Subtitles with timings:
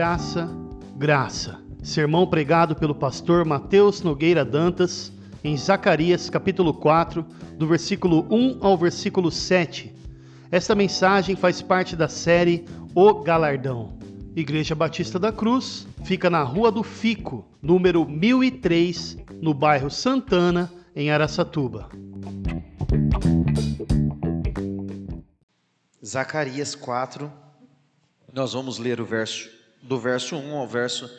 [0.00, 0.48] Graça,
[0.96, 1.60] graça.
[1.82, 5.12] Sermão pregado pelo pastor Mateus Nogueira Dantas
[5.44, 7.22] em Zacarias capítulo 4,
[7.58, 9.94] do versículo 1 ao versículo 7.
[10.50, 13.98] Esta mensagem faz parte da série O Galardão.
[14.34, 21.10] Igreja Batista da Cruz fica na Rua do Fico, número 1003, no bairro Santana, em
[21.10, 21.90] Araçatuba.
[26.02, 27.30] Zacarias 4,
[28.32, 31.10] nós vamos ler o verso do verso 1 ao verso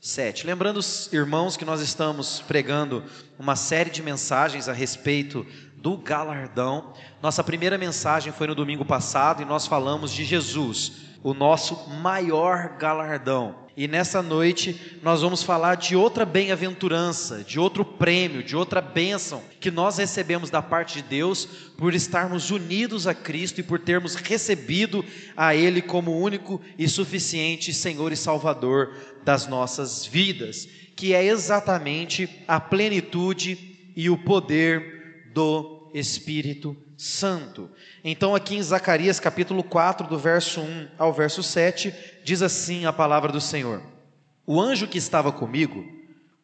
[0.00, 0.46] 7.
[0.46, 0.80] Lembrando,
[1.12, 3.04] irmãos, que nós estamos pregando
[3.38, 5.46] uma série de mensagens a respeito
[5.76, 6.92] do galardão.
[7.22, 12.76] Nossa primeira mensagem foi no domingo passado e nós falamos de Jesus, o nosso maior
[12.78, 13.69] galardão.
[13.80, 19.42] E nessa noite nós vamos falar de outra bem-aventurança, de outro prêmio, de outra bênção
[19.58, 21.46] que nós recebemos da parte de Deus
[21.78, 25.02] por estarmos unidos a Cristo e por termos recebido
[25.34, 32.28] a Ele como único e suficiente Senhor e Salvador das nossas vidas, que é exatamente
[32.46, 37.70] a plenitude e o poder do Espírito Santo.
[38.04, 42.92] Então, aqui em Zacarias capítulo 4, do verso 1 ao verso 7, diz assim a
[42.92, 43.82] palavra do Senhor:
[44.46, 45.84] O anjo que estava comigo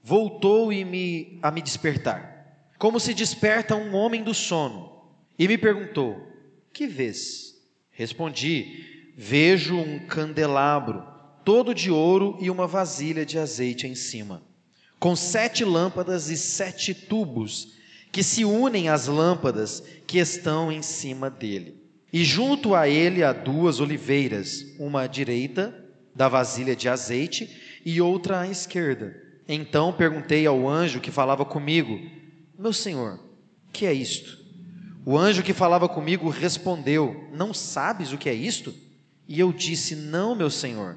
[0.03, 5.03] voltou e me, a me despertar, como se desperta um homem do sono,
[5.39, 6.27] e me perguntou:
[6.73, 7.55] Que vês?
[7.91, 11.03] Respondi: Vejo um candelabro,
[11.45, 14.43] todo de ouro e uma vasilha de azeite em cima,
[14.99, 17.77] com sete lâmpadas e sete tubos
[18.11, 21.77] que se unem às lâmpadas que estão em cima dele.
[22.13, 25.75] E junto a ele há duas oliveiras, uma à direita
[26.15, 29.15] da vasilha de azeite e outra à esquerda.
[29.49, 32.01] Então perguntei ao anjo que falava comigo:
[32.59, 33.21] Meu senhor,
[33.73, 34.39] que é isto?
[35.05, 38.75] O anjo que falava comigo respondeu: Não sabes o que é isto?
[39.29, 40.97] E eu disse: Não, meu senhor.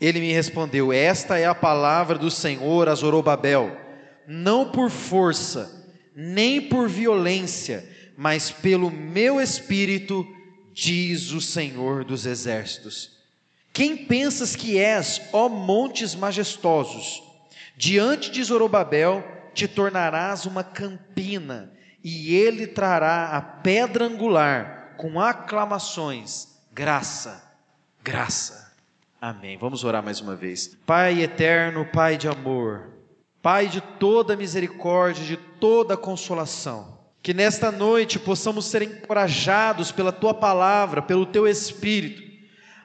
[0.00, 3.76] Ele me respondeu: Esta é a palavra do Senhor a Zorobabel.
[4.26, 5.77] Não por força,
[6.20, 10.26] nem por violência, mas pelo meu espírito,
[10.74, 13.12] diz o Senhor dos exércitos.
[13.72, 17.22] Quem pensas que és, ó montes majestosos?
[17.76, 19.22] Diante de Zorobabel
[19.54, 27.40] te tornarás uma campina, e ele trará a pedra angular com aclamações, graça,
[28.02, 28.72] graça.
[29.20, 29.56] Amém.
[29.56, 30.76] Vamos orar mais uma vez.
[30.84, 32.97] Pai eterno, Pai de amor,
[33.42, 40.34] Pai de toda misericórdia, de toda consolação, que nesta noite possamos ser encorajados pela tua
[40.34, 42.22] palavra, pelo teu espírito,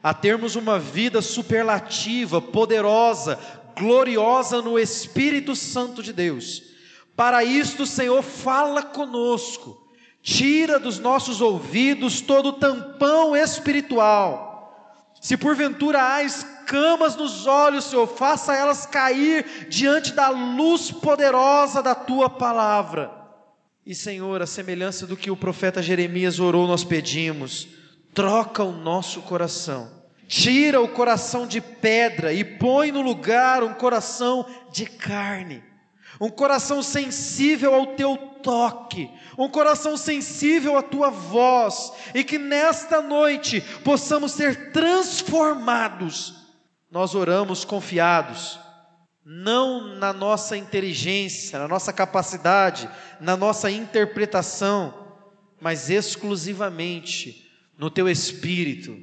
[0.01, 3.39] a termos uma vida superlativa, poderosa,
[3.75, 6.61] gloriosa no Espírito Santo de Deus.
[7.15, 9.87] Para isto, Senhor, fala conosco,
[10.21, 14.53] tira dos nossos ouvidos todo tampão espiritual.
[15.21, 16.21] Se porventura há
[16.63, 23.11] escamas nos olhos, Senhor, faça elas cair diante da luz poderosa da tua palavra.
[23.85, 27.67] E, Senhor, a semelhança do que o profeta Jeremias orou, nós pedimos,
[28.13, 29.91] troca o nosso coração.
[30.25, 35.61] Tira o coração de pedra e põe no lugar um coração de carne
[36.21, 43.01] um coração sensível ao teu toque, um coração sensível à tua voz, e que nesta
[43.01, 46.42] noite possamos ser transformados
[46.93, 48.59] nós oramos confiados,
[49.25, 52.87] não na nossa inteligência, na nossa capacidade,
[53.19, 54.93] na nossa interpretação,
[55.59, 58.95] mas exclusivamente no Teu Espírito,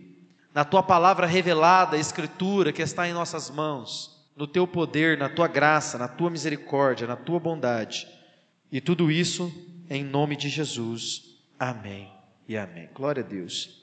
[0.55, 5.29] na Tua palavra revelada, a Escritura que está em nossas mãos, no Teu poder, na
[5.29, 8.07] Tua graça, na Tua misericórdia, na Tua bondade.
[8.71, 9.53] E tudo isso
[9.91, 11.25] em nome de Jesus.
[11.59, 12.09] Amém
[12.47, 12.89] e amém.
[12.95, 13.80] Glória a Deus.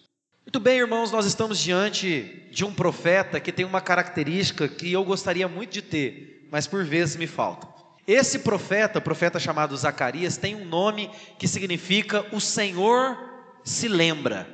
[0.47, 5.03] Muito bem, irmãos, nós estamos diante de um profeta que tem uma característica que eu
[5.03, 7.67] gostaria muito de ter, mas por vezes me falta.
[8.07, 13.17] Esse profeta, profeta chamado Zacarias, tem um nome que significa o Senhor
[13.61, 14.47] se lembra.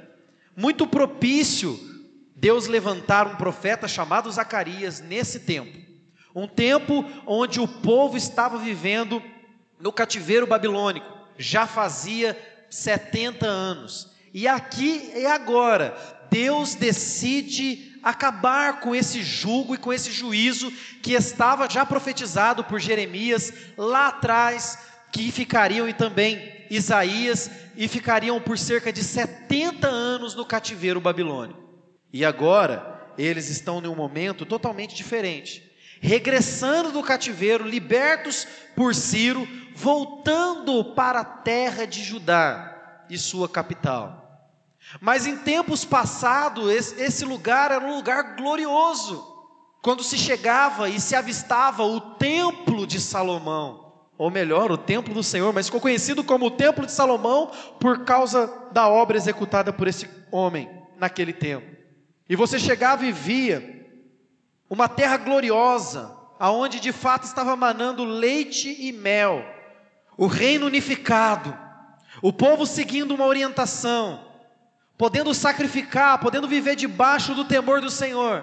[0.57, 1.79] Muito propício
[2.35, 5.77] Deus levantar um profeta chamado Zacarias nesse tempo.
[6.33, 9.21] Um tempo onde o povo estava vivendo
[9.79, 11.05] no cativeiro babilônico,
[11.37, 12.35] já fazia
[12.67, 14.11] 70 anos.
[14.33, 15.95] E aqui e agora,
[16.31, 20.71] Deus decide acabar com esse julgo e com esse juízo
[21.01, 24.79] que estava já profetizado por Jeremias lá atrás,
[25.11, 31.61] que ficariam e também Isaías e ficariam por cerca de 70 anos no cativeiro babilônico.
[32.11, 35.71] E agora eles estão em um momento totalmente diferente,
[36.01, 44.22] regressando do cativeiro, libertos por Ciro, voltando para a terra de Judá e sua capital.
[45.01, 49.33] Mas em tempos passados, esse lugar era um lugar glorioso.
[49.83, 55.21] quando se chegava e se avistava o templo de Salomão, ou melhor, o templo do
[55.21, 57.51] Senhor, mas ficou conhecido como o templo de Salomão
[57.81, 61.67] por causa da obra executada por esse homem naquele tempo.
[62.29, 63.85] E você chegava e via
[64.69, 69.43] uma terra gloriosa, aonde de fato estava manando leite e mel,
[70.15, 71.53] o reino unificado,
[72.21, 74.23] o povo seguindo uma orientação,
[75.03, 78.41] podendo sacrificar, podendo viver debaixo do temor do Senhor.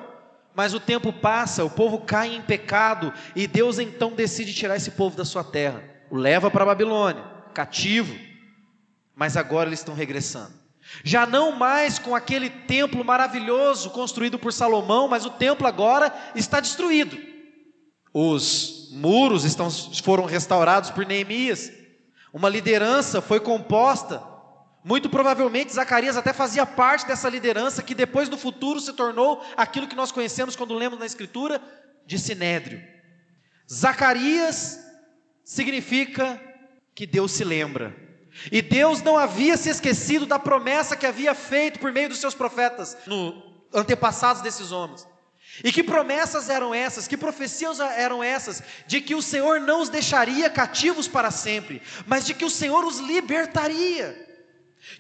[0.55, 4.91] Mas o tempo passa, o povo cai em pecado e Deus então decide tirar esse
[4.91, 7.25] povo da sua terra, o leva para a Babilônia,
[7.55, 8.15] cativo.
[9.17, 10.53] Mas agora eles estão regressando.
[11.03, 16.61] Já não mais com aquele templo maravilhoso construído por Salomão, mas o templo agora está
[16.61, 17.17] destruído.
[18.13, 21.73] Os muros estão, foram restaurados por Neemias.
[22.35, 24.29] Uma liderança foi composta.
[24.83, 29.87] Muito provavelmente Zacarias até fazia parte dessa liderança que depois no futuro se tornou aquilo
[29.87, 31.61] que nós conhecemos quando lemos na Escritura
[32.07, 32.83] de Sinédrio.
[33.71, 34.81] Zacarias
[35.45, 36.41] significa
[36.95, 37.95] que Deus se lembra.
[38.51, 42.35] E Deus não havia se esquecido da promessa que havia feito por meio dos seus
[42.35, 45.07] profetas, no antepassados desses homens.
[45.63, 47.07] E que promessas eram essas?
[47.07, 48.63] Que profecias eram essas?
[48.87, 52.85] De que o Senhor não os deixaria cativos para sempre, mas de que o Senhor
[52.85, 54.30] os libertaria,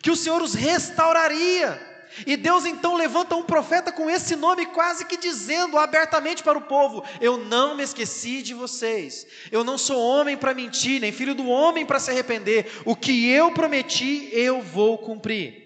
[0.02, 1.88] que o Senhor os restauraria.
[2.26, 6.62] E Deus então levanta um profeta com esse nome, quase que dizendo abertamente para o
[6.62, 11.34] povo: Eu não me esqueci de vocês, eu não sou homem para mentir, nem filho
[11.34, 15.60] do homem para se arrepender, o que eu prometi, eu vou cumprir.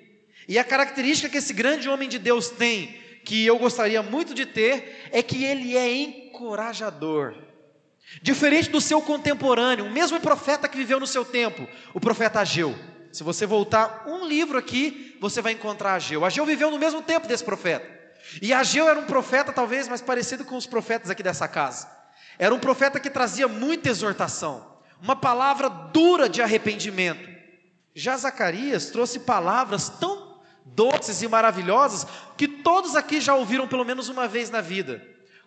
[0.46, 4.44] E a característica que esse grande homem de Deus tem, que eu gostaria muito de
[4.44, 7.34] ter é que ele é encorajador.
[8.20, 12.74] Diferente do seu contemporâneo, o mesmo profeta que viveu no seu tempo, o profeta Ageu.
[13.14, 16.24] Se você voltar um livro aqui, você vai encontrar Ageu.
[16.24, 17.88] Ageu viveu no mesmo tempo desse profeta.
[18.42, 21.88] E Ageu era um profeta talvez mais parecido com os profetas aqui dessa casa.
[22.36, 27.28] Era um profeta que trazia muita exortação, uma palavra dura de arrependimento.
[27.94, 34.08] Já Zacarias trouxe palavras tão doces e maravilhosas que todos aqui já ouviram pelo menos
[34.08, 35.00] uma vez na vida.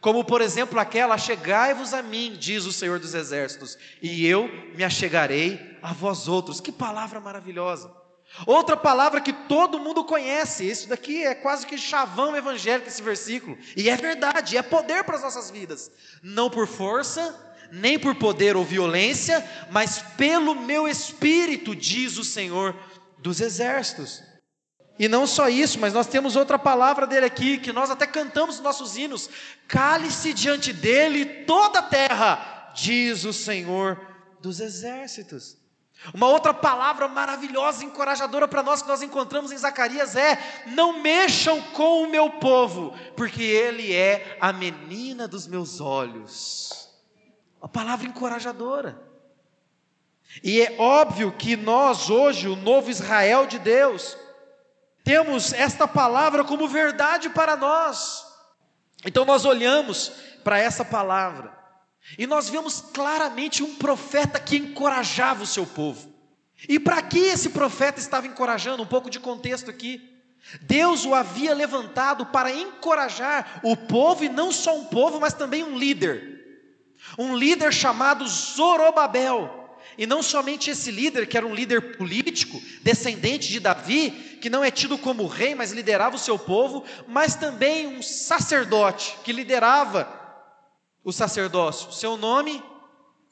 [0.08, 4.82] Como, por exemplo, aquela: Chegai-vos a mim, diz o Senhor dos Exércitos, e eu me
[4.82, 6.62] achegarei a vós outros.
[6.62, 7.92] Que palavra maravilhosa!
[8.46, 13.58] Outra palavra que todo mundo conhece, isso daqui é quase que chavão evangélico, esse versículo,
[13.76, 15.92] e é verdade, é poder para as nossas vidas,
[16.24, 17.36] não por força,
[17.70, 22.74] nem por poder ou violência, mas pelo meu espírito, diz o Senhor
[23.18, 24.24] dos Exércitos.
[25.00, 28.56] E não só isso, mas nós temos outra palavra dele aqui, que nós até cantamos
[28.56, 29.30] nos nossos hinos:
[29.68, 34.00] cale-se diante dele toda a terra, diz o Senhor
[34.40, 35.58] dos exércitos.
[36.14, 41.62] Uma outra palavra maravilhosa, encorajadora para nós que nós encontramos em Zacarias é: não mexam
[41.74, 46.90] com o meu povo, porque ele é a menina dos meus olhos.
[47.60, 49.02] Uma palavra encorajadora.
[50.44, 54.16] E é óbvio que nós, hoje, o novo Israel de Deus,
[55.08, 58.26] temos esta palavra como verdade para nós.
[59.06, 60.12] Então nós olhamos
[60.44, 61.58] para essa palavra
[62.18, 66.14] e nós vemos claramente um profeta que encorajava o seu povo.
[66.68, 68.84] E para que esse profeta estava encorajando?
[68.84, 70.14] Um pouco de contexto aqui.
[70.60, 75.64] Deus o havia levantado para encorajar o povo, e não só um povo, mas também
[75.64, 76.66] um líder.
[77.18, 79.67] Um líder chamado Zorobabel.
[79.98, 84.64] E não somente esse líder, que era um líder político, descendente de Davi, que não
[84.64, 90.08] é tido como rei, mas liderava o seu povo, mas também um sacerdote que liderava
[91.04, 91.92] o sacerdócio.
[91.92, 92.64] Seu nome,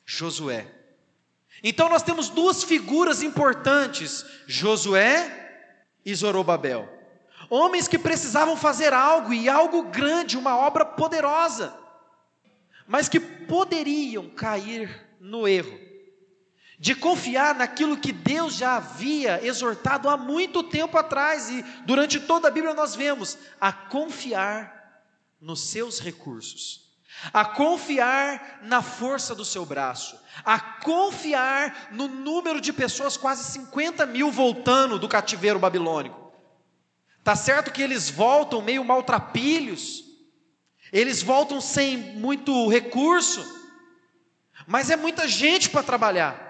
[0.06, 0.66] Josué.
[1.64, 5.68] Então nós temos duas figuras importantes, Josué
[6.04, 6.90] e Zorobabel.
[7.48, 11.78] Homens que precisavam fazer algo e algo grande, uma obra poderosa,
[12.88, 15.85] mas que poderiam cair no erro
[16.78, 22.48] de confiar naquilo que Deus já havia exortado há muito tempo atrás, e durante toda
[22.48, 25.04] a Bíblia nós vemos a confiar
[25.40, 26.86] nos seus recursos,
[27.32, 34.06] a confiar na força do seu braço, a confiar no número de pessoas, quase 50
[34.06, 36.34] mil voltando do cativeiro babilônico.
[37.24, 40.04] Tá certo que eles voltam meio maltrapilhos,
[40.92, 43.44] eles voltam sem muito recurso,
[44.68, 46.45] mas é muita gente para trabalhar.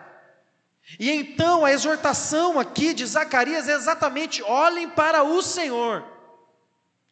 [1.00, 6.04] E então a exortação aqui de Zacarias é exatamente: olhem para o Senhor.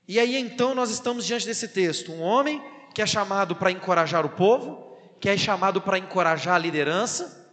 [0.08, 2.62] E aí então nós estamos diante desse texto: um homem
[2.94, 7.52] que é chamado para encorajar o povo, que é chamado para encorajar a liderança,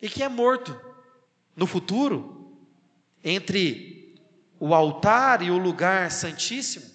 [0.00, 0.78] e que é morto
[1.56, 2.56] no futuro,
[3.24, 4.16] entre
[4.60, 6.86] o altar e o lugar santíssimo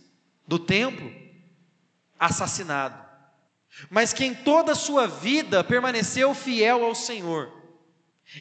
[0.48, 1.12] do templo,
[2.18, 3.04] assassinado.
[3.90, 7.63] mas que em toda a sua vida permaneceu fiel ao Senhor.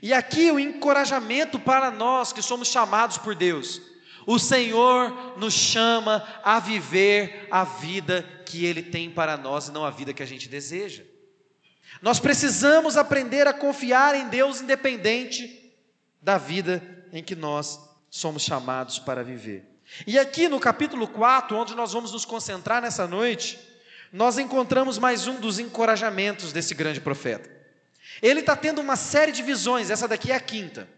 [0.00, 3.80] E aqui o encorajamento para nós que somos chamados por Deus.
[4.26, 9.84] O Senhor nos chama a viver a vida que Ele tem para nós e não
[9.84, 11.02] a vida que a gente deseja.
[12.00, 15.75] Nós precisamos aprender a confiar em Deus independente
[16.20, 16.82] da vida
[17.12, 19.68] em que nós somos chamados para viver.
[20.06, 23.58] E aqui no capítulo 4, onde nós vamos nos concentrar nessa noite,
[24.12, 27.62] nós encontramos mais um dos encorajamentos desse grande profeta.
[28.21, 30.88] Ele está tendo uma série de visões, essa daqui é a quinta.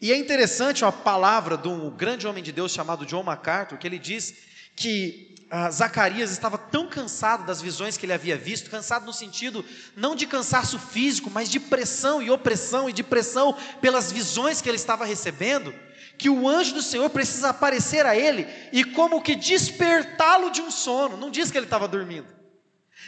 [0.00, 3.86] E é interessante uma palavra de um grande homem de Deus chamado John MacArthur, que
[3.86, 4.34] ele diz
[4.74, 9.64] que ah, Zacarias estava tão cansado das visões que ele havia visto, cansado no sentido
[9.94, 14.68] não de cansaço físico, mas de pressão e opressão e de pressão pelas visões que
[14.68, 15.74] ele estava recebendo,
[16.16, 20.70] que o anjo do Senhor precisa aparecer a ele e como que despertá-lo de um
[20.70, 21.16] sono.
[21.16, 22.41] Não diz que ele estava dormindo.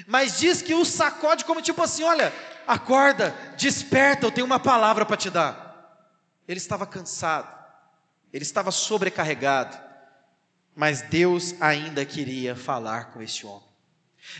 [0.06, 2.32] Mas diz que o sacode como tipo assim: olha,
[2.66, 5.64] acorda, desperta, eu tenho uma palavra para te dar.
[6.46, 7.48] Ele estava cansado,
[8.32, 9.76] ele estava sobrecarregado,
[10.74, 13.68] mas Deus ainda queria falar com este homem.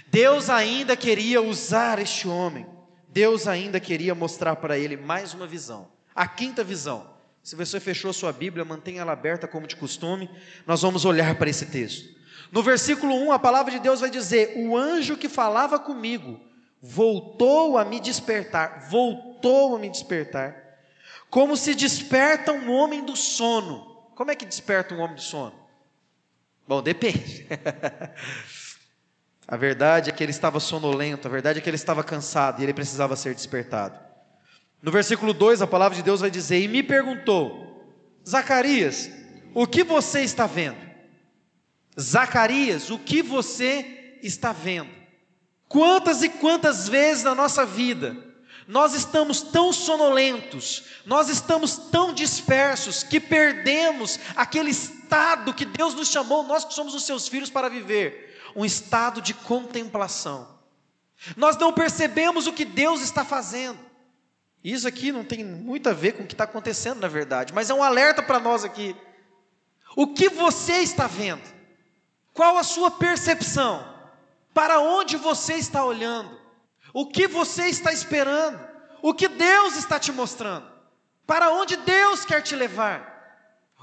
[0.07, 2.67] Deus ainda queria usar este homem.
[3.09, 5.89] Deus ainda queria mostrar para ele mais uma visão.
[6.15, 7.15] A quinta visão.
[7.43, 10.29] Se você fechou sua Bíblia, mantenha ela aberta como de costume.
[10.67, 12.09] Nós vamos olhar para esse texto.
[12.55, 16.41] No versículo 1, a palavra de Deus vai dizer: O anjo que falava comigo
[16.81, 20.55] voltou a me despertar, voltou a me despertar,
[21.29, 24.09] como se desperta um homem do sono.
[24.15, 25.53] Como é que desperta um homem do sono?
[26.69, 27.45] Bom, depende.
[29.49, 32.63] a verdade é que ele estava sonolento, a verdade é que ele estava cansado e
[32.63, 33.99] ele precisava ser despertado.
[34.81, 37.85] No versículo 2, a palavra de Deus vai dizer: E me perguntou,
[38.25, 39.11] Zacarias,
[39.53, 40.84] o que você está vendo?
[42.01, 44.91] Zacarias, o que você está vendo?
[45.69, 48.17] Quantas e quantas vezes na nossa vida
[48.67, 56.09] nós estamos tão sonolentos, nós estamos tão dispersos que perdemos aquele estado que Deus nos
[56.09, 60.49] chamou, nós que somos os seus filhos, para viver um estado de contemplação.
[61.37, 63.79] Nós não percebemos o que Deus está fazendo.
[64.63, 67.69] Isso aqui não tem muito a ver com o que está acontecendo, na verdade, mas
[67.69, 68.97] é um alerta para nós aqui.
[69.95, 71.43] O que você está vendo?
[72.35, 73.95] Qual a sua percepção?
[74.53, 76.37] Para onde você está olhando?
[76.93, 78.61] O que você está esperando?
[79.01, 80.67] O que Deus está te mostrando?
[81.27, 83.15] Para onde Deus quer te levar?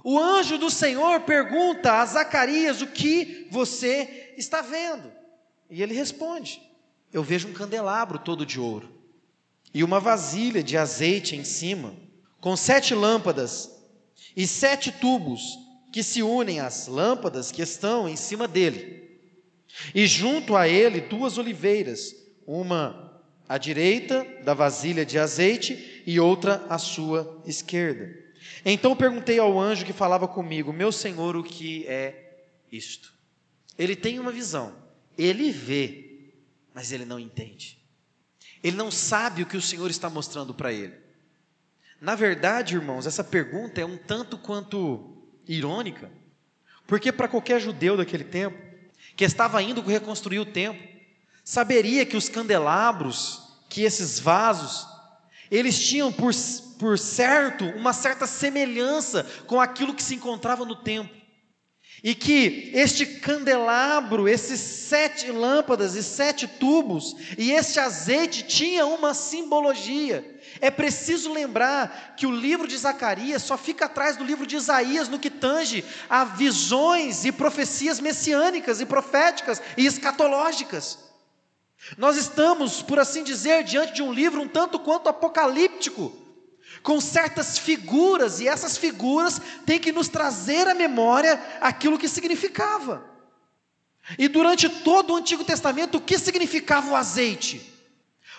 [0.03, 5.12] O anjo do Senhor pergunta a Zacarias o que você está vendo.
[5.70, 6.62] E ele responde:
[7.13, 9.01] Eu vejo um candelabro todo de ouro
[9.74, 11.96] e uma vasilha de azeite em cima,
[12.41, 13.72] com sete lâmpadas
[14.36, 15.58] e sete tubos
[15.92, 19.20] que se unem às lâmpadas que estão em cima dele.
[19.94, 26.66] E junto a ele duas oliveiras, uma à direita da vasilha de azeite e outra
[26.70, 28.18] à sua esquerda.
[28.66, 33.14] Então perguntei ao anjo que falava comigo: Meu senhor, o que é isto?
[33.78, 34.76] Ele tem uma visão,
[35.18, 36.34] ele vê,
[36.74, 37.80] mas ele não entende.
[38.64, 40.94] Ele não sabe o que o Senhor está mostrando para ele.
[42.00, 45.21] Na verdade, irmãos, essa pergunta é um tanto quanto
[45.55, 46.12] irônica,
[46.88, 48.58] porque para qualquer judeu daquele tempo,
[49.15, 50.81] que estava indo reconstruir o templo,
[51.43, 54.88] saberia que os candelabros, que esses vasos,
[55.50, 56.34] eles tinham por,
[56.79, 61.21] por certo uma certa semelhança com aquilo que se encontrava no templo.
[62.03, 69.13] E que este candelabro, esses sete lâmpadas e sete tubos, e este azeite tinha uma
[69.13, 70.39] simbologia.
[70.60, 75.08] É preciso lembrar que o livro de Zacarias só fica atrás do livro de Isaías
[75.08, 80.98] no que tange a visões e profecias messiânicas e proféticas e escatológicas.
[81.98, 86.21] Nós estamos, por assim dizer, diante de um livro um tanto quanto apocalíptico
[86.84, 93.06] com certas figuras, e essas figuras têm que nos trazer à memória aquilo que significava.
[94.18, 97.71] E durante todo o Antigo Testamento, o que significava o azeite?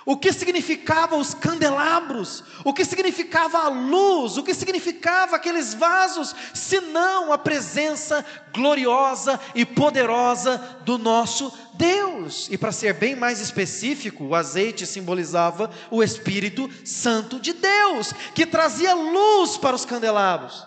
[0.05, 2.43] O que significava os candelabros?
[2.65, 4.37] O que significava a luz?
[4.37, 6.35] O que significava aqueles vasos?
[6.53, 12.49] Senão a presença gloriosa e poderosa do nosso Deus.
[12.51, 18.45] E para ser bem mais específico, o azeite simbolizava o Espírito Santo de Deus, que
[18.45, 20.67] trazia luz para os candelabros.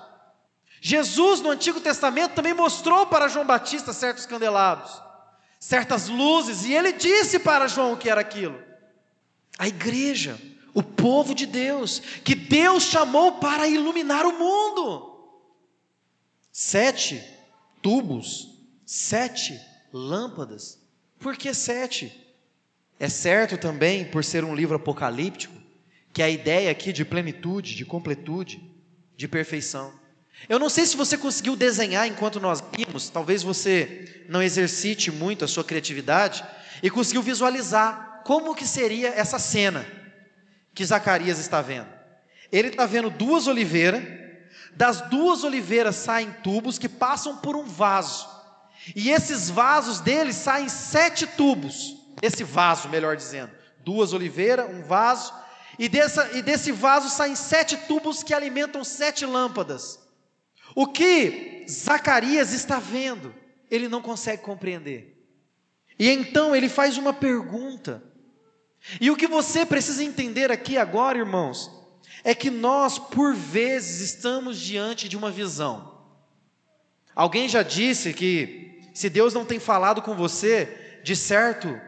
[0.79, 4.91] Jesus no Antigo Testamento também mostrou para João Batista certos candelabros,
[5.59, 8.74] certas luzes, e ele disse para João o que era aquilo.
[9.57, 10.39] A igreja,
[10.73, 15.15] o povo de Deus, que Deus chamou para iluminar o mundo.
[16.51, 17.23] Sete
[17.81, 19.59] tubos, sete
[19.91, 20.79] lâmpadas.
[21.19, 22.11] Por que sete?
[22.99, 25.55] É certo também, por ser um livro apocalíptico,
[26.13, 28.61] que a ideia aqui de plenitude, de completude,
[29.17, 29.93] de perfeição.
[30.47, 35.43] Eu não sei se você conseguiu desenhar enquanto nós vimos, talvez você não exercite muito
[35.43, 36.43] a sua criatividade
[36.83, 39.85] e conseguiu visualizar como que seria essa cena
[40.73, 41.87] que Zacarias está vendo.
[42.51, 44.03] Ele está vendo duas oliveiras,
[44.75, 48.27] das duas oliveiras saem tubos que passam por um vaso.
[48.95, 53.51] E esses vasos deles saem sete tubos, esse vaso, melhor dizendo,
[53.83, 55.33] duas oliveiras, um vaso,
[55.79, 60.04] e, dessa, e desse vaso saem sete tubos que alimentam sete lâmpadas.
[60.75, 63.33] O que Zacarias está vendo,
[63.71, 65.25] ele não consegue compreender.
[65.97, 68.03] E então ele faz uma pergunta.
[68.99, 71.71] E o que você precisa entender aqui agora, irmãos,
[72.23, 76.03] é que nós, por vezes, estamos diante de uma visão.
[77.15, 81.79] Alguém já disse que se Deus não tem falado com você, de certo,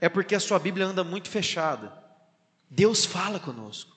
[0.00, 1.92] é porque a sua Bíblia anda muito fechada.
[2.68, 3.96] Deus fala conosco.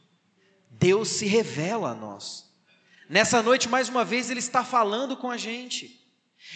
[0.69, 2.48] Deus se revela a nós.
[3.09, 5.99] Nessa noite, mais uma vez, Ele está falando com a gente.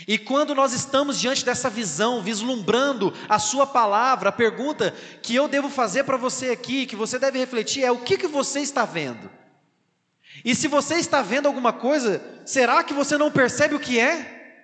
[0.07, 4.91] E quando nós estamos diante dessa visão, vislumbrando a Sua palavra, a pergunta
[5.23, 8.27] que eu devo fazer para você aqui, que você deve refletir, é: o que, que
[8.27, 9.31] você está vendo?
[10.45, 14.61] E se você está vendo alguma coisa, será que você não percebe o que é?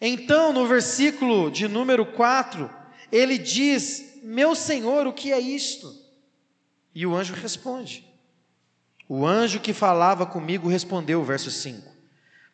[0.00, 2.68] Então, no versículo de número 4,
[3.12, 5.94] ele diz: Meu Senhor, o que é isto?
[6.92, 8.07] E o anjo responde.
[9.08, 11.90] O anjo que falava comigo respondeu, verso 5: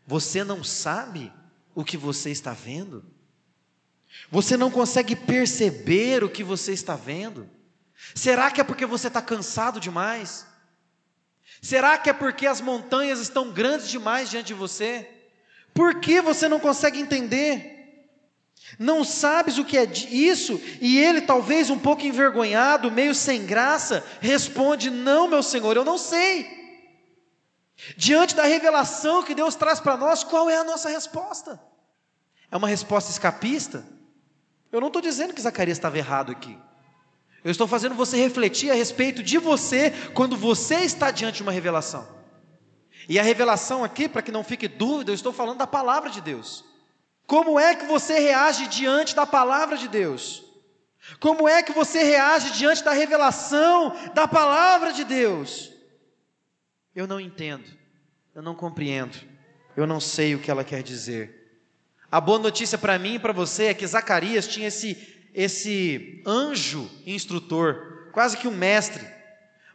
[0.06, 1.32] Você não sabe
[1.74, 3.04] o que você está vendo?
[4.30, 7.50] Você não consegue perceber o que você está vendo?
[8.14, 10.46] Será que é porque você está cansado demais?
[11.60, 15.10] Será que é porque as montanhas estão grandes demais diante de você?
[15.72, 17.73] Por que você não consegue entender?
[18.78, 20.60] Não sabes o que é isso?
[20.80, 25.98] E ele, talvez um pouco envergonhado, meio sem graça, responde: Não, meu senhor, eu não
[25.98, 26.64] sei.
[27.96, 31.60] Diante da revelação que Deus traz para nós, qual é a nossa resposta?
[32.50, 33.84] É uma resposta escapista?
[34.72, 36.56] Eu não estou dizendo que Zacarias estava errado aqui.
[37.44, 41.52] Eu estou fazendo você refletir a respeito de você quando você está diante de uma
[41.52, 42.08] revelação.
[43.08, 46.22] E a revelação aqui, para que não fique dúvida, eu estou falando da palavra de
[46.22, 46.64] Deus.
[47.26, 50.44] Como é que você reage diante da palavra de Deus?
[51.20, 55.72] Como é que você reage diante da revelação da palavra de Deus?
[56.94, 57.68] Eu não entendo,
[58.34, 59.16] eu não compreendo,
[59.76, 61.62] eu não sei o que ela quer dizer.
[62.10, 66.88] A boa notícia para mim e para você é que Zacarias tinha esse, esse anjo
[67.04, 69.13] instrutor, quase que um mestre.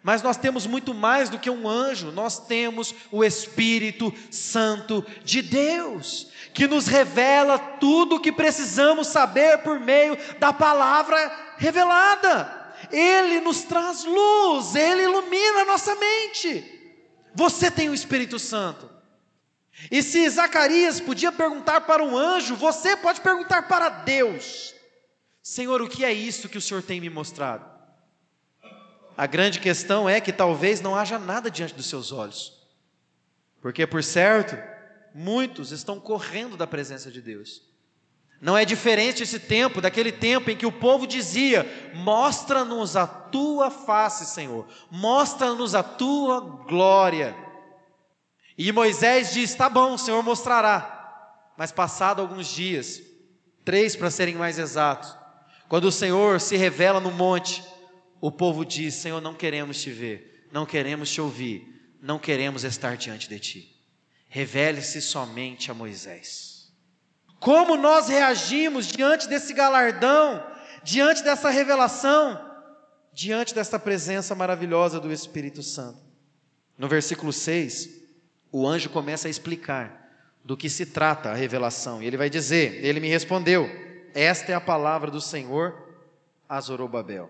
[0.02, 5.42] Mas nós temos muito mais do que um anjo, nós temos o Espírito Santo de
[5.42, 12.58] Deus que nos revela tudo o que precisamos saber por meio da palavra revelada.
[12.92, 16.64] Ele nos traz luz, ele ilumina a nossa mente.
[17.36, 18.90] Você tem o Espírito Santo.
[19.92, 24.74] E se Zacarias podia perguntar para um anjo, você pode perguntar para Deus:
[25.42, 27.79] Senhor, o que é isso que o Senhor tem me mostrado?
[29.20, 32.54] A grande questão é que talvez não haja nada diante dos seus olhos,
[33.62, 34.58] porque por certo,
[35.14, 37.62] muitos estão correndo da presença de Deus.
[38.40, 43.70] Não é diferente esse tempo daquele tempo em que o povo dizia: Mostra-nos a tua
[43.70, 47.36] face, Senhor, mostra-nos a tua glória.
[48.58, 51.52] E Moisés diz: Tá bom, o Senhor mostrará.
[51.58, 53.02] Mas passado alguns dias,
[53.66, 55.14] três para serem mais exatos,
[55.68, 57.62] quando o Senhor se revela no monte,
[58.22, 62.98] o povo diz: Senhor, não queremos te ver, não queremos te ouvir, não queremos estar
[62.98, 63.80] diante de ti
[64.30, 66.72] revele-se somente a Moisés.
[67.40, 70.46] Como nós reagimos diante desse galardão,
[70.84, 72.40] diante dessa revelação,
[73.12, 76.00] diante dessa presença maravilhosa do Espírito Santo?
[76.78, 77.90] No versículo 6,
[78.52, 79.98] o anjo começa a explicar
[80.44, 83.68] do que se trata a revelação, e ele vai dizer: Ele me respondeu,
[84.14, 85.88] esta é a palavra do Senhor
[86.48, 87.30] a Zorobabel,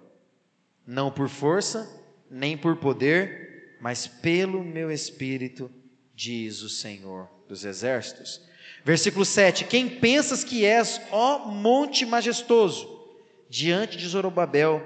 [0.86, 1.90] não por força,
[2.30, 5.72] nem por poder, mas pelo meu espírito
[6.14, 8.42] diz o Senhor dos exércitos.
[8.84, 13.08] Versículo 7: Quem pensas que és, ó monte majestoso,
[13.50, 14.82] diante de Zorobabel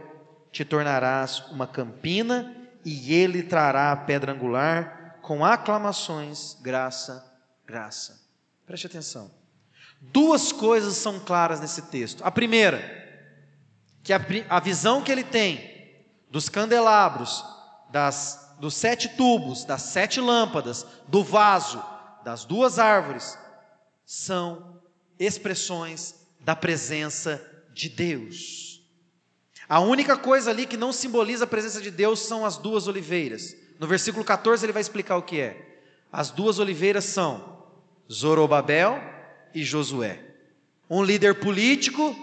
[0.52, 7.26] te tornarás uma campina, e ele trará a pedra angular com aclamações, graça,
[7.66, 8.22] graça.
[8.66, 9.32] Preste atenção.
[10.00, 12.24] Duas coisas são claras nesse texto.
[12.26, 12.82] A primeira,
[14.04, 15.73] que a, a visão que ele tem
[16.34, 17.46] dos candelabros,
[17.92, 21.84] das dos sete tubos, das sete lâmpadas, do vaso,
[22.24, 23.38] das duas árvores,
[24.04, 24.82] são
[25.20, 27.40] expressões da presença
[27.72, 28.82] de Deus.
[29.70, 33.56] A única coisa ali que não simboliza a presença de Deus são as duas oliveiras.
[33.80, 35.84] No versículo 14 ele vai explicar o que é.
[36.12, 37.64] As duas oliveiras são
[38.12, 39.00] Zorobabel
[39.54, 40.20] e Josué.
[40.90, 42.16] Um líder político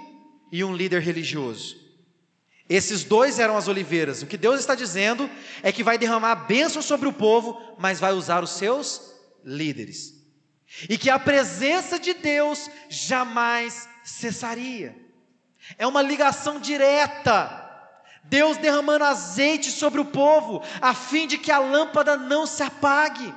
[0.51, 1.90] e um líder religioso.
[2.71, 4.23] Esses dois eram as oliveiras.
[4.23, 5.29] O que Deus está dizendo
[5.61, 9.13] é que vai derramar bênção sobre o povo, mas vai usar os seus
[9.45, 10.15] líderes.
[10.89, 14.97] E que a presença de Deus jamais cessaria.
[15.77, 17.69] É uma ligação direta.
[18.23, 23.35] Deus derramando azeite sobre o povo, a fim de que a lâmpada não se apague.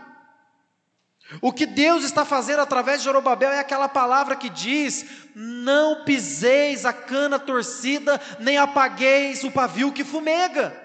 [1.41, 5.05] O que Deus está fazendo através de Jorobabel é aquela palavra que diz:
[5.35, 10.83] Não piseis a cana torcida, nem apagueis o pavio que fumega.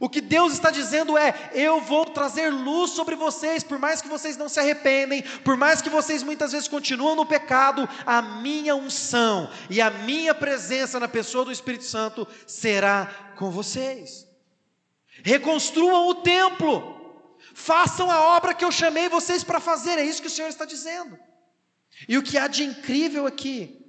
[0.00, 4.08] O que Deus está dizendo é: eu vou trazer luz sobre vocês, por mais que
[4.08, 8.74] vocês não se arrependem, por mais que vocês muitas vezes continuam no pecado, a minha
[8.74, 14.26] unção e a minha presença na pessoa do Espírito Santo será com vocês.
[15.22, 17.01] Reconstruam o templo,
[17.54, 20.64] façam a obra que eu chamei vocês para fazer, é isso que o Senhor está
[20.64, 21.18] dizendo.
[22.08, 23.82] E o que há de incrível aqui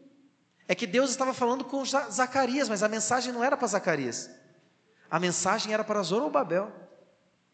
[0.68, 4.30] é que Deus estava falando com Zacarias, mas a mensagem não era para Zacarias.
[5.10, 6.72] A mensagem era para Zorobabel.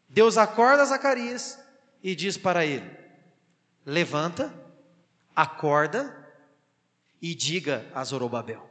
[0.08, 1.60] Deus acorda Zacarias
[2.02, 2.90] e diz para ele:
[3.86, 4.54] Levanta,
[5.36, 6.16] acorda
[7.22, 8.70] e diga a Zorobabel.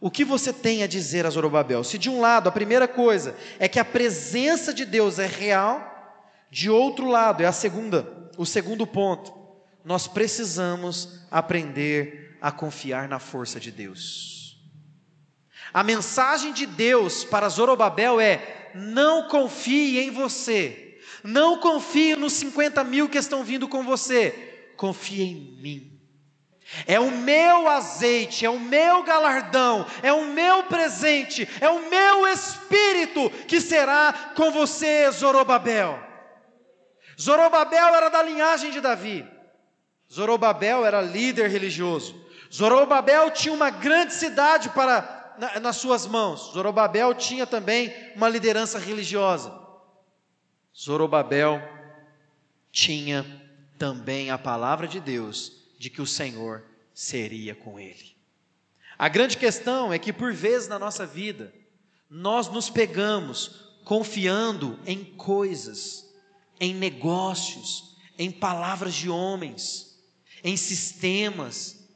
[0.00, 1.84] O que você tem a dizer a Zorobabel?
[1.84, 5.99] Se de um lado a primeira coisa é que a presença de Deus é real,
[6.50, 9.32] de outro lado é a segunda, o segundo ponto.
[9.84, 14.58] Nós precisamos aprender a confiar na força de Deus.
[15.72, 22.82] A mensagem de Deus para Zorobabel é: não confie em você, não confie nos 50
[22.82, 26.00] mil que estão vindo com você, confie em mim.
[26.86, 32.28] É o meu azeite, é o meu galardão, é o meu presente, é o meu
[32.28, 36.09] espírito que será com você, Zorobabel.
[37.20, 39.26] Zorobabel era da linhagem de Davi.
[40.10, 42.18] Zorobabel era líder religioso.
[42.52, 46.52] Zorobabel tinha uma grande cidade para na, nas suas mãos.
[46.52, 49.52] Zorobabel tinha também uma liderança religiosa.
[50.76, 51.60] Zorobabel
[52.72, 53.24] tinha
[53.78, 58.16] também a palavra de Deus de que o Senhor seria com ele.
[58.98, 61.54] A grande questão é que, por vezes na nossa vida,
[62.08, 66.09] nós nos pegamos confiando em coisas,
[66.60, 69.98] em negócios, em palavras de homens,
[70.44, 71.88] em sistemas,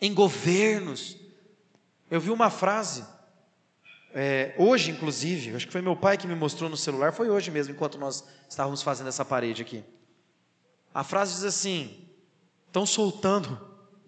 [0.00, 1.16] em governos,
[2.10, 3.04] eu vi uma frase,
[4.12, 7.52] é, hoje inclusive, acho que foi meu pai que me mostrou no celular, foi hoje
[7.52, 9.84] mesmo, enquanto nós estávamos fazendo essa parede aqui.
[10.92, 12.06] A frase diz assim:
[12.66, 13.58] estão soltando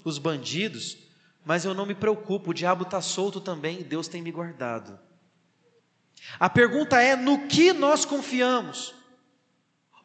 [0.04, 0.98] os bandidos,
[1.44, 4.98] mas eu não me preocupo, o diabo está solto também e Deus tem me guardado.
[6.38, 8.94] A pergunta é: no que nós confiamos?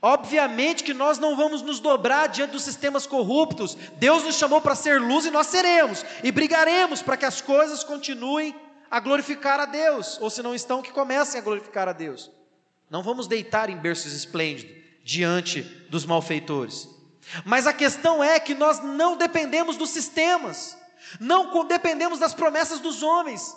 [0.01, 3.75] Obviamente que nós não vamos nos dobrar diante dos sistemas corruptos.
[3.97, 7.83] Deus nos chamou para ser luz e nós seremos, e brigaremos para que as coisas
[7.83, 8.55] continuem
[8.89, 12.31] a glorificar a Deus, ou se não estão, que comecem a glorificar a Deus.
[12.89, 16.89] Não vamos deitar em berços esplêndidos diante dos malfeitores.
[17.45, 20.77] Mas a questão é que nós não dependemos dos sistemas,
[21.19, 23.55] não dependemos das promessas dos homens,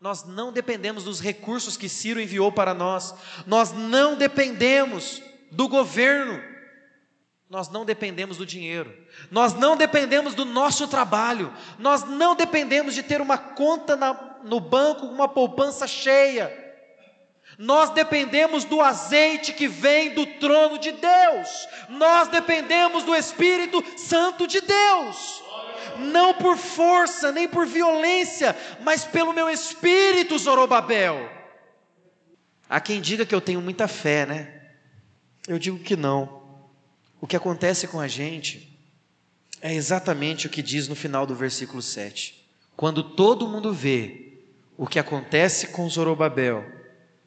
[0.00, 3.14] nós não dependemos dos recursos que Ciro enviou para nós,
[3.46, 6.42] nós não dependemos do governo.
[7.48, 8.92] Nós não dependemos do dinheiro,
[9.30, 14.58] nós não dependemos do nosso trabalho, nós não dependemos de ter uma conta na, no
[14.58, 16.64] banco, uma poupança cheia.
[17.56, 24.46] Nós dependemos do azeite que vem do trono de Deus, nós dependemos do Espírito Santo
[24.48, 25.42] de Deus,
[25.98, 31.30] não por força, nem por violência, mas pelo meu espírito, Zorobabel.
[32.68, 34.65] Há quem diga que eu tenho muita fé, né?
[35.46, 36.42] Eu digo que não.
[37.20, 38.76] O que acontece com a gente
[39.60, 42.46] é exatamente o que diz no final do versículo 7.
[42.76, 44.38] Quando todo mundo vê
[44.76, 46.64] o que acontece com Zorobabel,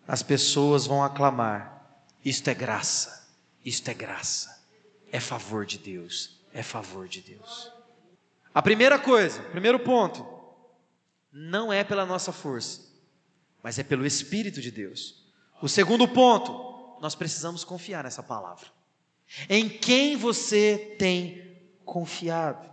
[0.07, 3.27] as pessoas vão aclamar: isto é graça,
[3.65, 4.63] isto é graça,
[5.11, 7.71] é favor de Deus, é favor de Deus.
[8.53, 10.25] A primeira coisa, primeiro ponto,
[11.31, 12.81] não é pela nossa força,
[13.63, 15.23] mas é pelo Espírito de Deus.
[15.61, 16.68] O segundo ponto,
[17.01, 18.67] nós precisamos confiar nessa palavra.
[19.49, 22.69] Em quem você tem confiado?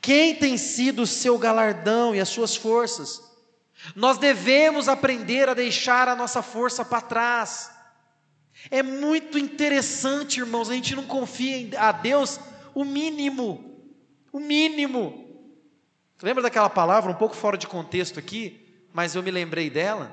[0.00, 3.22] Quem tem sido o seu galardão e as suas forças?
[3.94, 7.70] Nós devemos aprender a deixar a nossa força para trás.
[8.70, 12.40] É muito interessante, irmãos, a gente não confia a Deus
[12.74, 13.80] o mínimo,
[14.32, 15.26] o mínimo.
[16.20, 20.12] Lembra daquela palavra, um pouco fora de contexto aqui, mas eu me lembrei dela?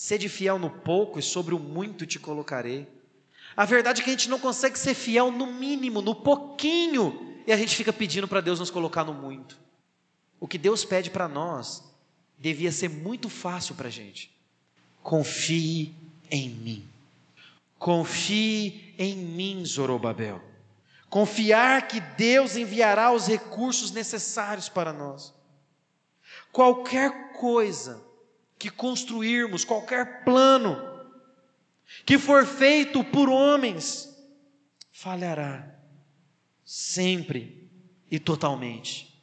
[0.00, 2.88] Sede fiel no pouco e sobre o muito te colocarei.
[3.54, 7.52] A verdade é que a gente não consegue ser fiel no mínimo, no pouquinho, e
[7.52, 9.60] a gente fica pedindo para Deus nos colocar no muito.
[10.40, 11.84] O que Deus pede para nós
[12.38, 14.34] devia ser muito fácil para a gente.
[15.02, 15.94] Confie
[16.30, 16.88] em mim.
[17.78, 20.40] Confie em mim, Zorobabel.
[21.10, 25.34] Confiar que Deus enviará os recursos necessários para nós.
[26.50, 28.08] Qualquer coisa
[28.60, 30.76] que construirmos, qualquer plano
[32.04, 34.14] que for feito por homens,
[34.92, 35.66] falhará
[36.62, 37.70] sempre
[38.10, 39.18] e totalmente.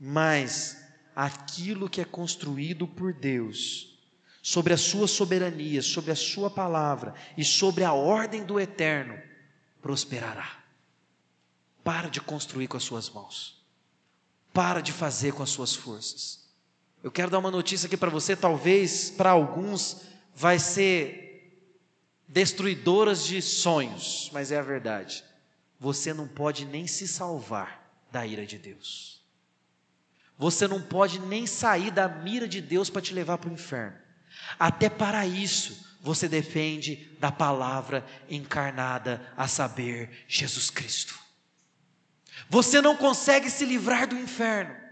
[0.00, 0.82] Mas
[1.14, 4.00] aquilo que é construído por Deus,
[4.42, 9.20] sobre a sua soberania, sobre a sua palavra e sobre a ordem do eterno,
[9.82, 10.64] prosperará.
[11.84, 13.62] Para de construir com as suas mãos.
[14.52, 16.45] Para de fazer com as suas forças.
[17.06, 20.02] Eu quero dar uma notícia aqui para você, talvez para alguns
[20.34, 21.56] vai ser
[22.26, 25.22] destruidoras de sonhos, mas é a verdade.
[25.78, 29.22] Você não pode nem se salvar da ira de Deus.
[30.36, 33.96] Você não pode nem sair da mira de Deus para te levar para o inferno.
[34.58, 41.16] Até para isso, você depende da palavra encarnada, a saber, Jesus Cristo.
[42.50, 44.85] Você não consegue se livrar do inferno.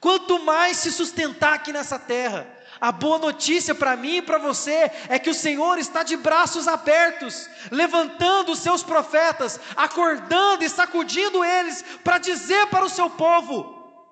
[0.00, 2.46] Quanto mais se sustentar aqui nessa terra,
[2.80, 6.68] a boa notícia para mim e para você é que o Senhor está de braços
[6.68, 14.04] abertos, levantando os seus profetas, acordando e sacudindo eles para dizer para o seu povo: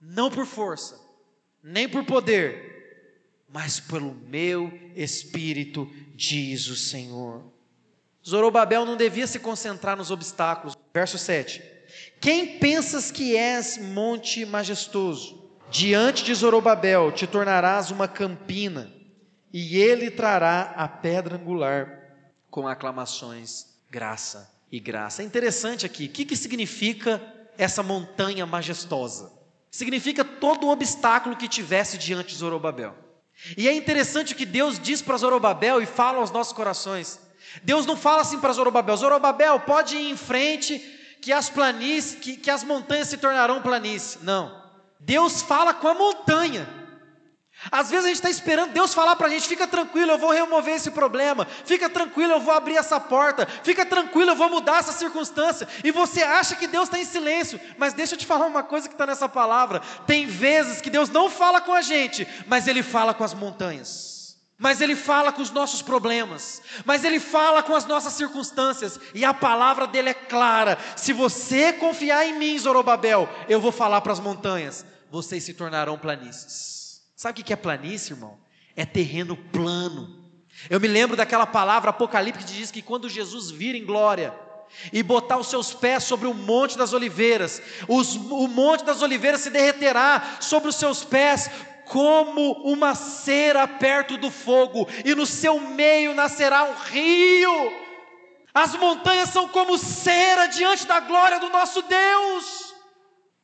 [0.00, 1.00] não por força,
[1.62, 7.42] nem por poder, mas pelo meu espírito, diz o Senhor.
[8.26, 10.76] Zorobabel não devia se concentrar nos obstáculos.
[10.92, 11.77] Verso 7.
[12.20, 15.50] Quem pensas que és, monte majestoso?
[15.70, 18.92] Diante de Zorobabel te tornarás uma campina,
[19.52, 21.98] e ele trará a pedra angular
[22.50, 25.22] com aclamações, graça e graça.
[25.22, 27.22] É interessante aqui, o que, que significa
[27.56, 29.32] essa montanha majestosa?
[29.70, 32.94] Significa todo o obstáculo que tivesse diante de Zorobabel.
[33.56, 37.20] E é interessante o que Deus diz para Zorobabel e fala aos nossos corações.
[37.62, 42.36] Deus não fala assim para Zorobabel: Zorobabel, pode ir em frente, que as planícies, que,
[42.36, 44.18] que as montanhas se tornarão planície.
[44.22, 44.62] Não.
[45.00, 46.68] Deus fala com a montanha.
[47.72, 50.30] Às vezes a gente está esperando Deus falar para a gente: fica tranquilo, eu vou
[50.30, 54.78] remover esse problema, fica tranquilo, eu vou abrir essa porta, fica tranquilo, eu vou mudar
[54.78, 55.66] essa circunstância.
[55.82, 58.88] E você acha que Deus está em silêncio, mas deixa eu te falar uma coisa
[58.88, 62.82] que está nessa palavra: tem vezes que Deus não fala com a gente, mas Ele
[62.82, 64.17] fala com as montanhas
[64.58, 69.24] mas Ele fala com os nossos problemas, mas Ele fala com as nossas circunstâncias, e
[69.24, 74.12] a palavra dele é clara: se você confiar em mim, Zorobabel, eu vou falar para
[74.12, 77.00] as montanhas, vocês se tornarão planícies.
[77.14, 78.38] Sabe o que é planície, irmão?
[78.74, 80.24] É terreno plano.
[80.68, 84.34] Eu me lembro daquela palavra apocalíptica que diz que quando Jesus vir em glória,
[84.92, 89.40] e botar os seus pés sobre o Monte das Oliveiras, os, o Monte das Oliveiras
[89.40, 91.50] se derreterá sobre os seus pés,
[91.88, 97.72] como uma cera perto do fogo, e no seu meio nascerá um rio.
[98.54, 102.74] As montanhas são como cera diante da glória do nosso Deus.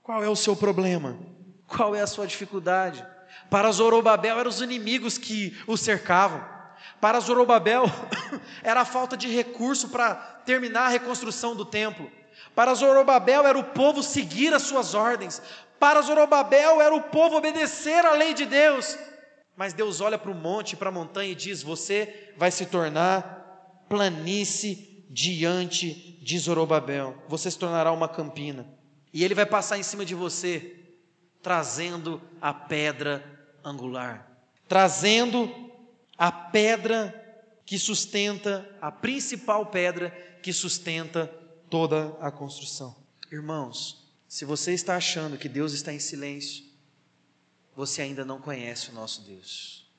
[0.03, 1.19] Qual é o seu problema?
[1.67, 3.05] Qual é a sua dificuldade?
[3.51, 6.45] Para Zorobabel eram os inimigos que o cercavam.
[7.01, 7.85] Para Zorobabel
[8.63, 12.11] era a falta de recurso para terminar a reconstrução do templo.
[12.55, 15.41] Para Zorobabel era o povo seguir as suas ordens.
[15.79, 18.99] Para Zorobabel era o povo obedecer à lei de Deus.
[19.57, 23.85] Mas Deus olha para o monte, para a montanha e diz: Você vai se tornar
[23.89, 27.23] planície diante de Zorobabel.
[27.29, 28.67] Você se tornará uma campina.
[29.13, 30.77] E ele vai passar em cima de você,
[31.41, 33.25] trazendo a pedra
[33.63, 34.29] angular,
[34.67, 35.71] trazendo
[36.19, 37.15] a pedra
[37.65, 40.11] que sustenta, a principal pedra
[40.43, 41.31] que sustenta
[41.69, 42.95] toda a construção.
[43.31, 46.65] Irmãos, se você está achando que Deus está em silêncio,
[47.77, 49.91] você ainda não conhece o nosso Deus.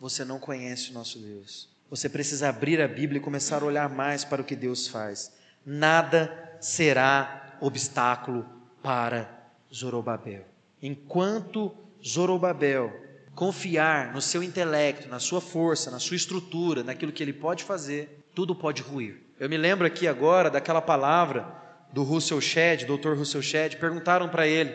[0.00, 1.68] Você não conhece o nosso Deus.
[1.90, 5.32] Você precisa abrir a Bíblia e começar a olhar mais para o que Deus faz.
[5.64, 8.46] Nada será obstáculo
[8.82, 10.44] para Zorobabel.
[10.82, 11.74] Enquanto
[12.06, 12.92] Zorobabel
[13.34, 18.24] confiar no seu intelecto, na sua força, na sua estrutura, naquilo que ele pode fazer,
[18.34, 19.22] tudo pode ruir.
[19.38, 21.46] Eu me lembro aqui agora daquela palavra
[21.92, 24.72] do Russell Shedd, doutor Russell Shedd, perguntaram para ele: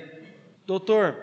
[0.65, 1.15] Doutor,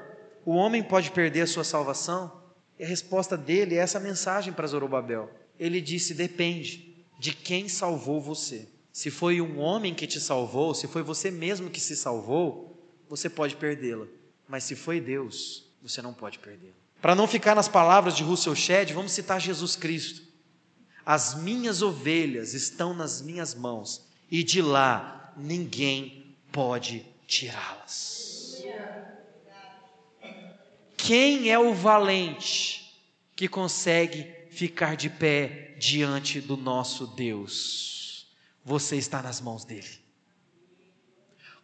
[0.44, 2.40] o homem pode perder a sua salvação?
[2.78, 5.30] E a resposta dele é essa mensagem para Zorobabel.
[5.58, 8.68] Ele disse: Depende de quem salvou você.
[8.92, 12.76] Se foi um homem que te salvou, se foi você mesmo que se salvou,
[13.08, 14.06] você pode perdê-la.
[14.48, 16.74] Mas se foi Deus, você não pode perder.
[17.00, 20.29] Para não ficar nas palavras de Russell Shedd, vamos citar Jesus Cristo.
[21.12, 28.62] As minhas ovelhas estão nas minhas mãos, e de lá ninguém pode tirá-las.
[30.96, 32.96] Quem é o valente
[33.34, 38.28] que consegue ficar de pé diante do nosso Deus?
[38.64, 39.98] Você está nas mãos dele.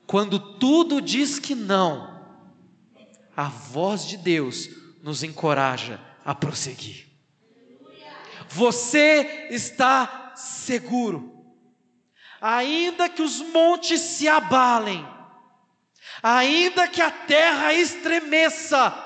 [0.08, 2.20] Quando tudo diz que não,
[3.36, 4.68] a voz de Deus
[5.04, 7.06] nos encoraja a prosseguir.
[8.48, 11.44] Você está seguro,
[12.40, 15.06] ainda que os montes se abalem,
[16.22, 19.02] ainda que a terra estremeça,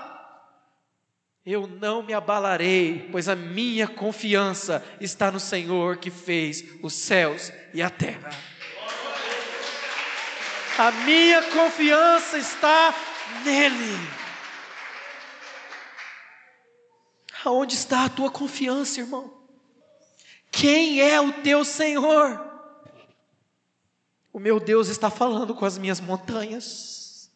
[1.45, 7.53] eu não me abalarei, pois a minha confiança está no Senhor que fez os céus
[7.73, 8.31] e a terra.
[10.79, 12.95] A minha confiança está
[13.45, 14.20] nele.
[17.45, 19.33] Aonde está a tua confiança, irmão?
[20.51, 22.49] Quem é o teu Senhor?
[24.33, 27.31] O meu Deus está falando com as minhas montanhas,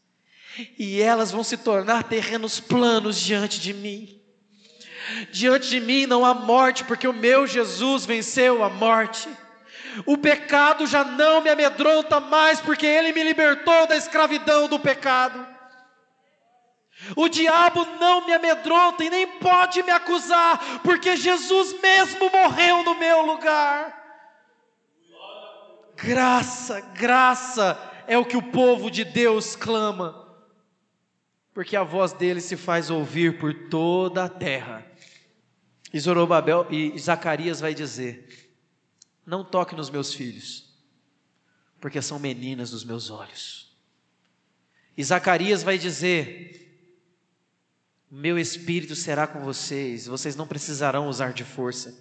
[0.79, 4.21] e elas vão se tornar terrenos planos diante de mim.
[5.33, 9.29] Diante de mim não há morte, porque o meu Jesus venceu a morte.
[10.07, 15.54] O pecado já não me amedronta mais, porque ele me libertou da escravidão do pecado.
[17.17, 22.95] O diabo não me amedronta e nem pode me acusar, porque Jesus mesmo morreu no
[22.95, 24.03] meu lugar.
[25.97, 30.37] Graça, graça é o que o povo de Deus clama,
[31.53, 34.85] porque a voz dele se faz ouvir por toda a terra.
[35.93, 38.51] E Zorobabel e Zacarias vai dizer:
[39.25, 40.75] Não toque nos meus filhos,
[41.81, 43.73] porque são meninas dos meus olhos.
[44.97, 46.64] E Zacarias vai dizer:
[48.17, 52.01] meu espírito será com vocês, vocês não precisarão usar de força.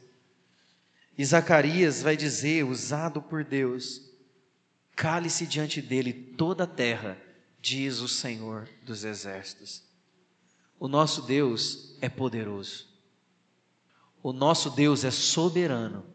[1.18, 4.00] E Zacarias vai dizer, usado por Deus,
[4.96, 7.18] cale-se diante dele toda a terra,
[7.60, 9.82] diz o Senhor dos exércitos.
[10.80, 12.88] O nosso Deus é poderoso.
[14.22, 16.06] O nosso Deus é soberano.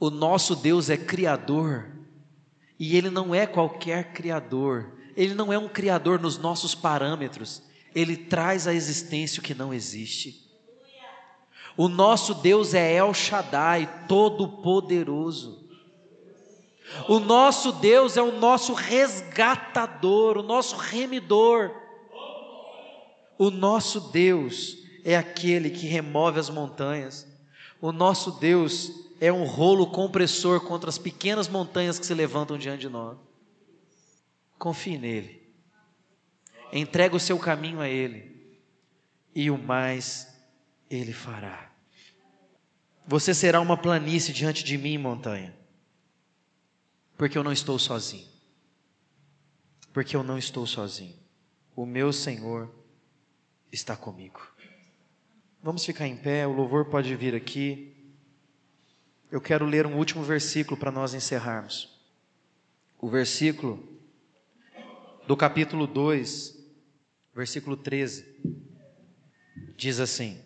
[0.00, 1.88] O nosso Deus é criador.
[2.80, 4.92] E ele não é qualquer criador.
[5.16, 9.72] Ele não é um criador nos nossos parâmetros ele traz à existência o que não
[9.72, 10.42] existe.
[11.76, 15.68] O nosso Deus é El Shaddai, todo-poderoso.
[17.08, 21.70] O nosso Deus é o nosso resgatador, o nosso remidor.
[23.38, 27.26] O nosso Deus é aquele que remove as montanhas.
[27.80, 32.82] O nosso Deus é um rolo compressor contra as pequenas montanhas que se levantam diante
[32.82, 33.16] de nós.
[34.58, 35.41] Confie nele
[36.72, 38.56] entrega o seu caminho a Ele,
[39.34, 40.28] e o mais
[40.90, 41.70] Ele fará.
[43.06, 45.54] Você será uma planície diante de mim, montanha,
[47.16, 48.30] porque eu não estou sozinho.
[49.92, 51.16] Porque eu não estou sozinho.
[51.76, 52.72] O meu Senhor
[53.70, 54.40] está comigo.
[55.62, 57.94] Vamos ficar em pé, o louvor pode vir aqui.
[59.30, 62.00] Eu quero ler um último versículo para nós encerrarmos.
[62.98, 63.86] O versículo
[65.26, 66.61] do capítulo 2,
[67.34, 68.26] versículo 13,
[69.76, 70.38] diz assim: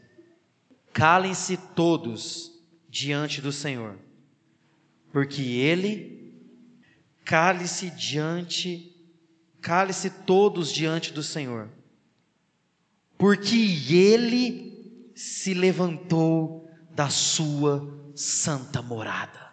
[0.93, 2.53] Calem-se todos
[2.89, 3.99] diante do Senhor,
[5.13, 6.33] porque Ele,
[7.25, 8.95] cale-se diante,
[9.61, 11.69] cale-se todos diante do Senhor,
[13.19, 13.57] porque
[13.91, 19.47] Ele se levantou da sua santa morada.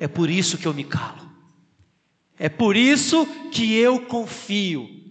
[0.00, 1.28] É por isso que eu me calo.
[2.38, 5.07] É por isso que eu confio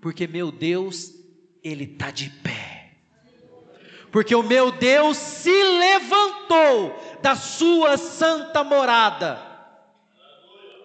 [0.00, 1.12] porque meu Deus,
[1.62, 2.92] Ele está de pé.
[4.10, 9.40] Porque o meu Deus se levantou da sua santa morada.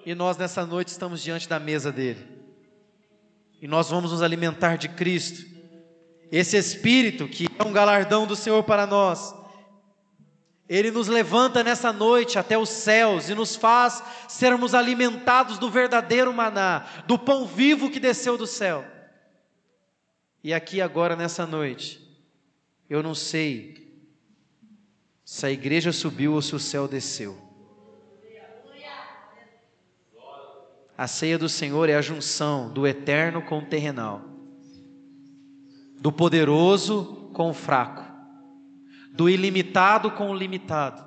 [0.06, 2.28] E nós nessa noite estamos diante da mesa dele.
[3.62, 5.46] E nós vamos nos alimentar de Cristo.
[6.32, 9.36] Esse Espírito que é um galardão do Senhor para nós.
[10.68, 16.34] Ele nos levanta nessa noite até os céus e nos faz sermos alimentados do verdadeiro
[16.34, 18.86] maná, do pão vivo que desceu do céu.
[20.44, 22.02] E aqui agora nessa noite,
[22.89, 23.82] eu não sei
[25.24, 27.38] se a igreja subiu ou se o céu desceu.
[30.98, 34.22] A ceia do Senhor é a junção do eterno com o terrenal,
[36.00, 38.04] do poderoso com o fraco,
[39.12, 41.04] do ilimitado com o limitado.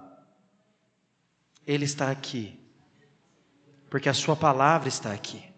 [1.67, 2.59] Ele está aqui,
[3.89, 5.54] porque a Sua palavra está aqui.